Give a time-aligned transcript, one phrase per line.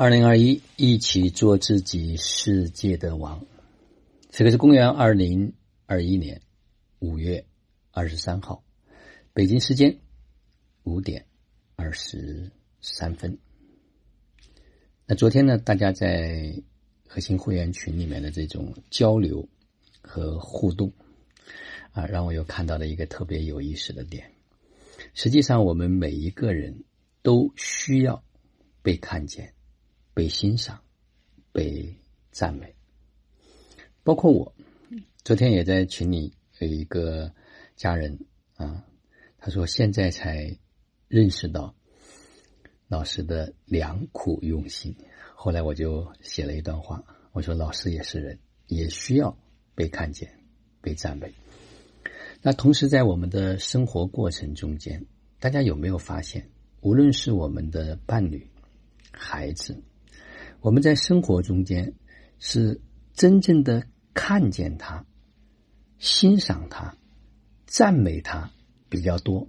[0.00, 3.44] 二零二一，一起做自己世界的王。
[4.30, 5.52] 这个是公元二零
[5.84, 6.40] 二一年
[7.00, 7.44] 五月
[7.90, 8.64] 二十三号，
[9.34, 9.94] 北京时间
[10.84, 11.26] 五点
[11.76, 12.50] 二十
[12.80, 13.36] 三分。
[15.04, 16.50] 那昨天呢，大家在
[17.06, 19.46] 核心会员群里面的这种交流
[20.00, 20.90] 和互动
[21.92, 24.32] 啊，让我又看到了一个特别有意思的点。
[25.12, 26.84] 实际上，我们每一个人
[27.20, 28.24] 都需要
[28.80, 29.52] 被看见。
[30.14, 30.80] 被欣赏，
[31.52, 31.94] 被
[32.30, 32.74] 赞美，
[34.02, 34.54] 包括我。
[35.22, 37.30] 昨天也在群里有一个
[37.76, 38.18] 家人
[38.56, 38.84] 啊，
[39.38, 40.56] 他说现在才
[41.08, 41.74] 认识到
[42.88, 44.96] 老师的良苦用心。
[45.34, 49.36] 后来我就写了一段话，我说老师也是人，也需要
[49.74, 50.30] 被看见、
[50.80, 51.32] 被赞美。
[52.42, 55.04] 那同时在我们的生活过程中间，
[55.38, 58.50] 大家有没有发现，无论是我们的伴侣、
[59.12, 59.82] 孩子，
[60.60, 61.94] 我们在生活中间
[62.38, 62.80] 是
[63.14, 65.06] 真正的看见他、
[65.98, 66.94] 欣赏他、
[67.66, 68.50] 赞美他
[68.88, 69.48] 比较多，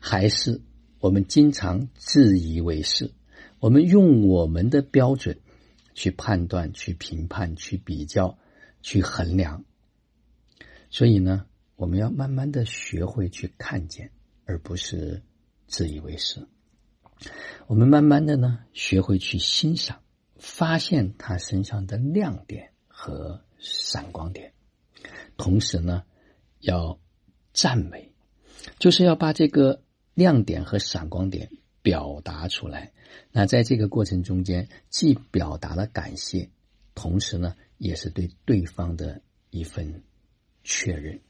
[0.00, 0.60] 还是
[0.98, 3.12] 我们经常自以为是？
[3.60, 5.38] 我们用我们的标准
[5.94, 8.36] 去判断、去评判、去比较、
[8.80, 9.64] 去衡量。
[10.90, 11.46] 所以呢，
[11.76, 14.10] 我们要慢慢的学会去看见，
[14.44, 15.22] 而不是
[15.68, 16.48] 自以为是。
[17.68, 20.00] 我们慢慢的呢，学会去欣赏。
[20.42, 24.52] 发现他身上的亮点和闪光点，
[25.36, 26.02] 同时呢，
[26.58, 26.98] 要
[27.52, 28.12] 赞美，
[28.80, 29.84] 就是要把这个
[30.14, 31.48] 亮点和闪光点
[31.80, 32.92] 表达出来。
[33.30, 36.50] 那在这个过程中间，既表达了感谢，
[36.96, 40.02] 同时呢，也是对对方的一份
[40.64, 41.20] 确认。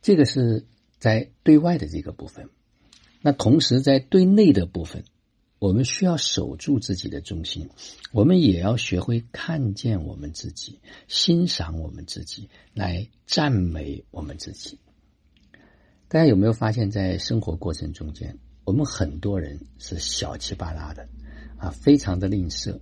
[0.00, 0.64] 这个是
[1.00, 2.48] 在对外的这个部分，
[3.20, 5.02] 那同时在对内的部分。
[5.58, 7.70] 我们需要守住自己的中心，
[8.12, 14.78] 我们也要学会看见我们自己，欣赏我们自己，来赞美我们自己。
[16.08, 21.08] 大家有没有发现，在生活过程中间，我们很多人是小气巴拉的，
[21.56, 22.78] 啊，非常的吝啬，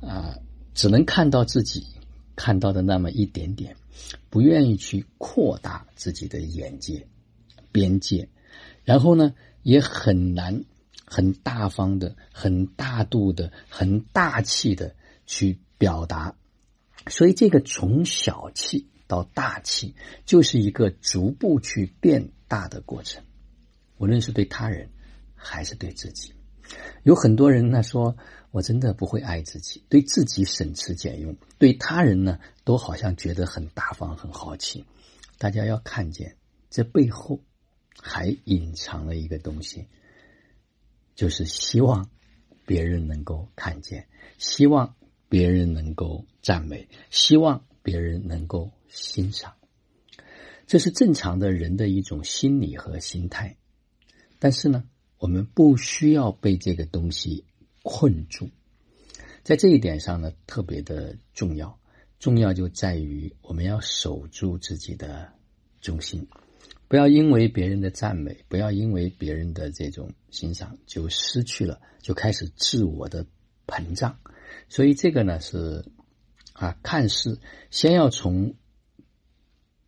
[0.00, 0.36] 啊，
[0.74, 1.86] 只能看到自己
[2.34, 3.76] 看到的那么一点点，
[4.28, 7.06] 不愿意去扩大自己的眼界、
[7.70, 8.28] 边界，
[8.82, 9.32] 然后呢，
[9.62, 10.64] 也很难。
[11.10, 14.94] 很大方的、很大度的、很大气的
[15.26, 16.34] 去表达，
[17.06, 19.94] 所以这个从小气到大气，
[20.26, 23.24] 就是一个逐步去变大的过程。
[23.96, 24.90] 无论是对他人
[25.34, 26.34] 还是对自己，
[27.02, 28.16] 有很多人呢说
[28.52, 34.84] ：“我真的不会爱自己，对自己省吃俭用，对他人呢都好像觉得很大方、很豪气。”
[35.38, 36.36] 大家要看见，
[36.68, 37.40] 这背后
[37.98, 39.86] 还隐藏了一个东西。
[41.18, 42.08] 就是希望
[42.64, 44.06] 别人能够看见，
[44.38, 44.94] 希望
[45.28, 49.52] 别人能够赞美，希望别人能够欣赏，
[50.68, 53.56] 这是正常的人的一种心理和心态。
[54.38, 54.84] 但是呢，
[55.18, 57.44] 我们不需要被这个东西
[57.82, 58.48] 困住，
[59.42, 61.76] 在这一点上呢，特别的重要。
[62.20, 65.32] 重要就在于我们要守住自己的
[65.80, 66.28] 中心。
[66.88, 73.26] 不要因为别人的赞美，不要因为别人的这种欣赏，就失去了，就开始自我的
[73.66, 74.18] 膨胀。
[74.68, 75.84] 所以这个呢是
[76.54, 77.38] 啊，看似
[77.70, 78.54] 先要从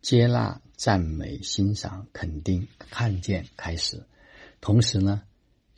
[0.01, 4.03] 接纳、赞美、欣赏、肯定、看见开始，
[4.61, 5.23] 同时呢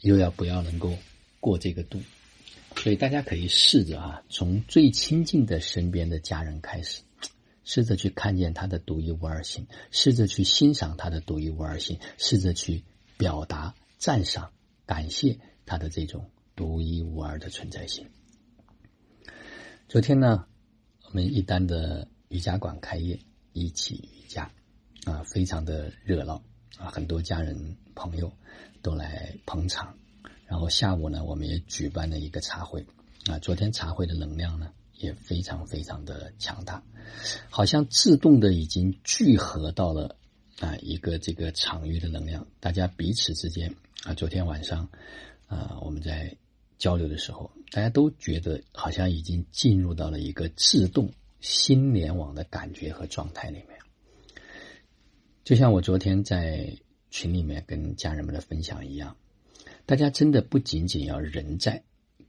[0.01, 0.93] 又要不要能够
[1.39, 2.01] 过这个度。
[2.75, 7.01] 所以大家可以试着啊，从最亲近的身边的家人开始。
[7.63, 12.84] 试着去看见他的独一无二性，试着去欣赏他的独一无二性，试着去
[13.18, 14.51] 表达赞赏、
[14.85, 18.07] 感谢他的这种独一无二的存在性。
[19.88, 20.46] 昨天呢，
[21.06, 23.19] 我们一单的瑜伽馆开业，
[23.53, 24.52] 一起瑜伽
[25.06, 26.44] 啊，非常的热闹
[26.78, 28.31] 啊，很多家人朋友
[28.81, 29.96] 都来捧场。
[30.46, 32.85] 然后下午呢，我们也举办了一个茶会
[33.28, 34.72] 啊，昨天茶会的能量呢。
[35.05, 36.84] 也非常非常的强大，
[37.50, 40.16] 好像自动的已经聚合到了
[40.59, 44.90] 啊一个这个场域的能量，大家彼此之间啊，昨天晚上
[45.47, 46.35] 啊我们在
[46.78, 51.11] 交流的时候，大家都觉得好像已经进入到了一个自动
[51.41, 53.79] 心联网的感觉和状态里面。
[55.44, 56.78] 就像我昨天在
[57.09, 59.17] 群里面跟家人们的分享一样，
[59.85, 61.84] 大家真的不仅仅要人在，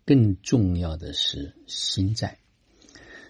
[0.05, 2.39] 更重要的是心在。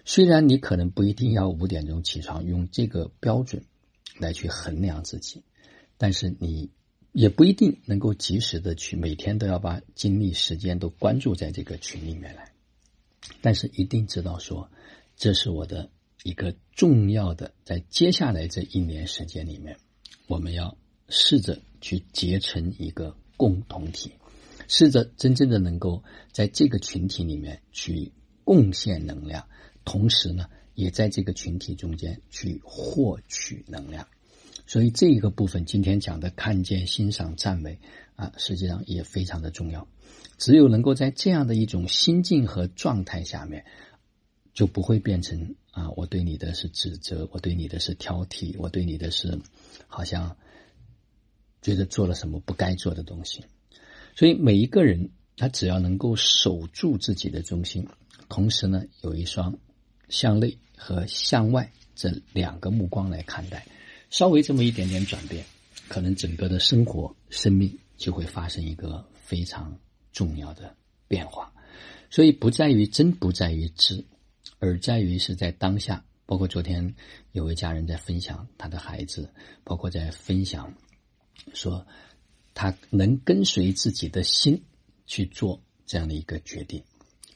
[0.05, 3.65] 虽然你可能不一定要五点钟起床，用这个标准
[4.19, 5.43] 来去衡量自己，
[5.97, 6.69] 但是你
[7.11, 12.53] 也不一定能够及时的去每天都要把精力时间都关注在这个群里面来，
[13.41, 14.69] 但是一定知道说，
[15.15, 15.89] 这是我的
[16.23, 19.77] 一个重要的，在接下来这一年时间里面，
[20.27, 20.77] 我们要
[21.09, 24.11] 试着去结成一个共同体，
[24.67, 28.11] 试着真正的能够在这个群体里面去
[28.43, 29.47] 贡献能量，
[29.85, 34.07] 同时呢，也在这个群体中间去获取能量。
[34.67, 37.79] 所以这一个部分，今天讲的看见、欣赏、赞美
[38.15, 39.87] 啊，实际上也非常的重要。
[40.37, 43.63] 只有能够在这样的一种心境和状态下面，
[44.53, 49.39] 就不会变成啊，我对你的是指责，我对你的是挑剔，我对你的是
[49.87, 50.35] 好像
[51.61, 53.45] 觉得做了什么不该做的东西。
[54.15, 57.87] 所以每一个人，他只要能够守住自己的中心，
[58.29, 59.59] 同时呢，有一双
[60.09, 63.65] 向内和向外这两个目光来看待。
[64.09, 65.45] 稍微这么一点点转变，
[65.87, 69.77] 可能整个的生活、生命就会发生一个非常
[70.11, 70.75] 重要的
[71.07, 71.51] 变化。
[72.09, 74.05] 所以，不在于真，不在于知，
[74.59, 76.03] 而在于是在当下。
[76.27, 76.95] 包括昨天
[77.33, 79.29] 有位家人在分享他的孩子，
[79.63, 80.73] 包括在分享
[81.53, 81.85] 说
[82.55, 84.59] 他能跟随自己的心
[85.05, 86.81] 去做这样的一个决定。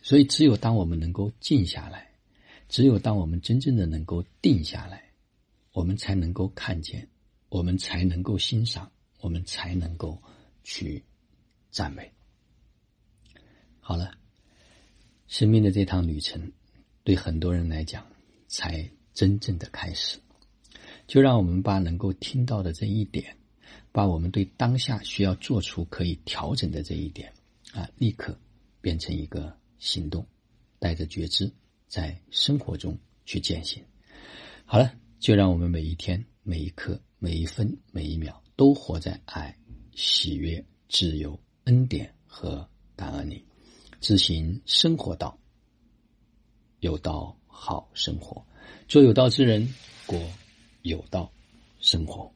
[0.02, 2.09] 所以，只有当我们能够静下来，
[2.70, 5.04] 只有当我们真正的能够定下来。
[5.72, 7.08] 我们才能够看见，
[7.48, 10.22] 我们才能够欣赏，我们才能够
[10.64, 11.02] 去
[11.70, 12.12] 赞美。
[13.80, 14.18] 好了，
[15.28, 16.52] 生命的这趟旅程，
[17.04, 18.06] 对很多人来讲，
[18.48, 20.20] 才真正的开始。
[21.06, 23.38] 就让我们把能够听到的这一点，
[23.92, 27.32] 把我们对当下需要做出可以调整的这一点
[27.74, 28.38] 啊，立刻
[28.82, 30.26] 变成一个行动，
[30.80, 31.50] 带着觉知，
[31.90, 33.84] 在生活中去践行。
[34.64, 34.90] 好了。
[35.20, 39.54] 就让我们每一天、每一刻、每一分、每一秒，都活在爱、
[39.94, 42.66] 喜悦、自由、恩典和
[42.96, 43.46] 感恩里，
[44.00, 45.38] 执行生活道，
[46.80, 48.42] 有道好生活，
[48.88, 49.68] 做有道之人，
[50.06, 50.18] 过
[50.84, 51.30] 有道
[51.82, 52.34] 生活。